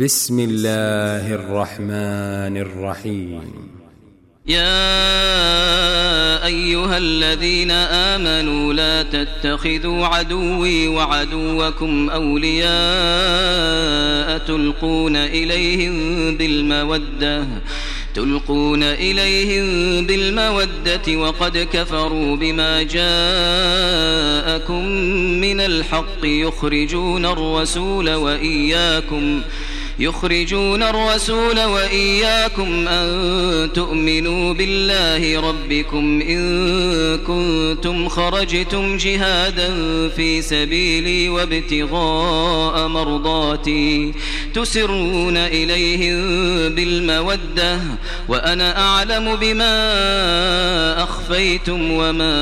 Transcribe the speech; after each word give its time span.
بسم 0.00 0.40
الله 0.48 1.24
الرحمن 1.34 2.56
الرحيم 2.56 3.48
يا 4.46 4.96
ايها 6.46 6.98
الذين 6.98 7.70
امنوا 7.70 8.72
لا 8.72 9.02
تتخذوا 9.02 10.06
عدوي 10.06 10.88
وعدوكم 10.88 12.10
اولياء 12.10 14.38
تلقون 14.38 15.16
اليهم 15.16 15.94
بالموده 16.36 17.44
تلقون 18.14 18.82
إليهم 18.82 19.66
بالمودة 20.06 21.16
وقد 21.18 21.68
كفروا 21.72 22.36
بما 22.36 22.82
جاءكم 22.82 24.84
من 25.40 25.60
الحق 25.60 26.24
يخرجون 26.24 27.26
الرسول 27.26 28.14
وإياكم 28.14 29.40
ۖ 29.40 29.44
يخرجون 29.98 30.82
الرسول 30.82 31.60
وإياكم 31.64 32.88
أن 32.88 33.72
تؤمنوا 33.72 34.54
بالله 34.54 35.40
ربكم 35.50 36.20
إن 36.20 37.18
كنتم 37.26 38.08
خرجتم 38.08 38.96
جهادا 38.96 39.68
في 40.08 40.42
سبيلي 40.42 41.28
وابتغاء 41.28 42.86
مرضاتي 42.88 44.12
تسرون 44.54 45.36
إليهم 45.36 46.16
بالمودة 46.74 47.78
وأنا 48.28 48.78
أعلم 48.78 49.36
بما 49.36 51.02
أخفيتم 51.02 51.90
وما 51.92 52.34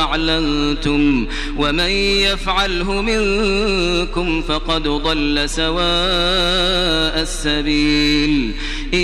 أعلنتم 0.00 1.26
ومن 1.56 1.90
يفعله 2.24 3.02
منكم 3.02 4.42
فقد 4.42 4.82
ضل 4.82 5.42
سواء 5.46 6.69
السبيل 7.22 8.52
إن 8.94 8.98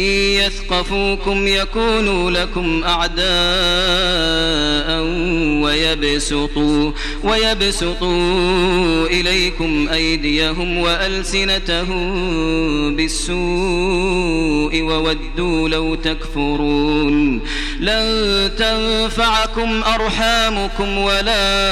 يثقفوكم 0.47 1.47
يكونوا 1.47 2.31
لكم 2.31 2.83
أعداء 2.84 5.03
ويبسطوا 5.62 6.92
ويبسطوا 7.25 9.06
إليكم 9.20 9.89
أيديهم 9.92 10.78
وألسنتهم 10.78 12.27
بالسوء 12.97 14.81
وودوا 14.83 15.69
لو 15.69 15.95
تكفرون 15.95 17.41
لن 17.81 18.11
تنفعكم 18.59 19.83
أرحامكم 19.84 20.98
ولا 20.98 21.67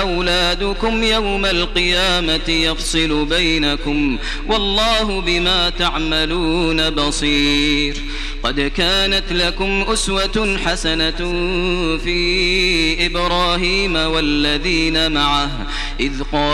أولادكم 0.00 1.04
يوم 1.04 1.46
القيامة 1.46 2.48
يفصل 2.48 3.24
بينكم 3.24 4.18
والله 4.48 5.20
بما 5.20 5.70
تعملون 5.70 6.90
بصير 6.90 7.96
قد 8.42 8.60
كانت 8.76 9.32
لكم 9.32 9.84
أسوة 9.88 10.56
حسنة 10.66 11.16
في 12.04 13.06
إبراهيم 13.06 13.96
والذين 13.96 15.12
معه 15.12 15.50
إذ 16.00 16.12
قال 16.32 16.53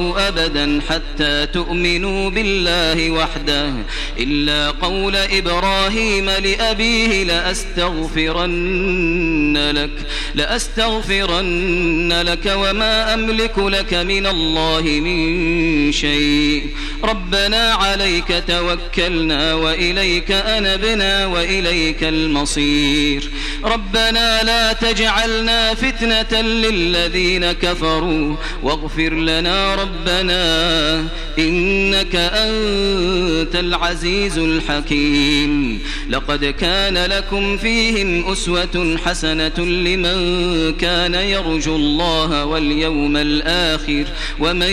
أبدا 0.00 0.80
حتى 0.88 1.46
تؤمنوا 1.46 2.30
بالله 2.30 3.10
وحده 3.10 3.70
إلا 4.18 4.70
قول 4.70 5.16
إبراهيم 5.16 6.30
لأبيه 6.30 7.24
لأستغفرن 7.24 9.70
لك 9.72 9.90
لأستغفرن 10.34 12.12
لك 12.22 12.52
وما 12.56 13.14
أملك 13.14 13.58
لك 13.58 13.94
من 13.94 14.26
الله 14.26 14.82
من 14.82 15.92
شيء 15.92 16.66
ربنا 17.04 17.72
عليك 17.74 18.42
توكلنا 18.48 19.54
وإليك 19.54 20.30
أنبنا 20.30 21.26
وإليك 21.26 22.04
المصير 22.04 23.30
ربنا 23.64 24.42
لا 24.42 24.72
تجعلنا 24.72 25.74
فتنة 25.74 26.40
للذين 26.42 27.52
كفروا 27.52 28.36
واغفر 28.62 29.12
لنا 29.14 29.74
رب 29.74 29.89
ربنا 29.90 31.04
إنك 31.38 32.14
أنت 32.14 33.56
العزيز 33.56 34.38
الحكيم 34.38 35.78
لقد 36.10 36.44
كان 36.44 36.98
لكم 37.10 37.56
فيهم 37.56 38.32
أسوة 38.32 38.96
حسنة 39.04 39.58
لمن 39.58 40.74
كان 40.80 41.14
يرجو 41.14 41.76
الله 41.76 42.44
واليوم 42.44 43.16
الآخر 43.16 44.04
ومن 44.40 44.70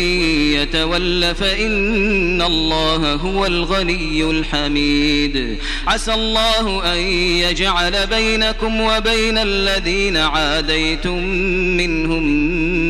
يتول 0.59 1.35
فإن 1.35 2.41
الله 2.41 3.13
هو 3.13 3.45
الغني 3.45 4.23
الحميد 4.23 5.57
عسى 5.87 6.13
الله 6.13 6.93
أن 6.93 6.97
يجعل 7.47 8.07
بينكم 8.07 8.81
وبين 8.81 9.37
الذين 9.37 10.17
عاديتم 10.17 11.23
منهم 11.77 12.47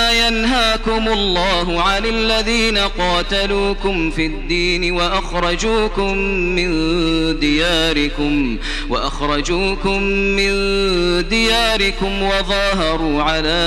لا 0.00 0.28
ينهاكم 0.28 1.08
الله 1.08 1.82
عن 1.82 2.06
الذين 2.06 2.78
قاتلوكم 2.78 4.10
في 4.10 4.26
الدين 4.26 4.92
وأخرجوكم 4.92 6.18
من 6.56 6.68
دياركم 7.38 8.58
وأخرجوكم 8.90 10.02
من 10.12 10.50
دياركم 11.28 12.22
وظاهروا 12.22 13.22
على 13.22 13.60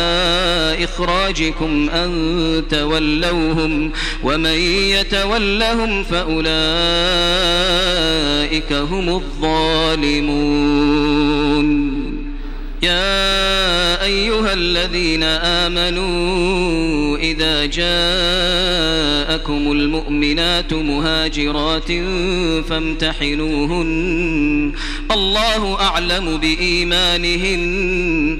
إخراجكم 0.83 1.89
أن 1.89 2.63
تولوهم 2.69 3.91
ومن 4.23 4.59
يتولهم 4.95 6.03
فأولئك 6.03 8.73
هم 8.73 9.09
الظالمون 9.09 10.53
يا 12.83 13.72
أيها 14.03 14.53
الذين 14.53 15.23
آمنوا 15.23 17.17
إذا 17.17 17.65
جاءكم 17.65 19.71
المؤمنات 19.71 20.73
مهاجرات 20.73 21.91
فامتحنوهن 22.69 24.73
الله 25.11 25.75
أعلم 25.81 26.37
بإيمانهن 26.37 28.39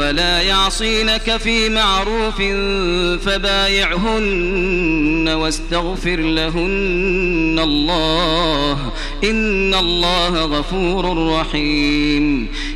ولا 0.00 0.40
يعصينك 0.42 1.36
في 1.36 1.68
معروف 1.68 2.40
فبايعهن 3.26 5.28
واستغفر 5.28 6.16
لهن 6.16 7.58
الله 7.62 8.92
إن 9.24 9.74
الله 9.74 10.44
غفور 10.58 11.32
رحيم 11.38 12.48